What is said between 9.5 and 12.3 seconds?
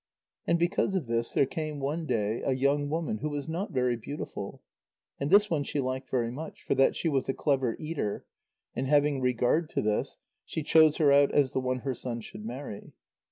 to this, she chose her out as the one her son